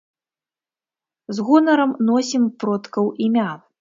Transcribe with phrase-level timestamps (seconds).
[1.39, 3.51] З гонарам носім продкаў імя.